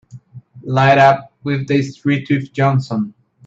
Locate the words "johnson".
2.51-3.13